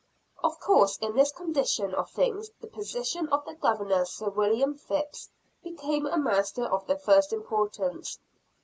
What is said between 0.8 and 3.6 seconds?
in this condition of things, the position of the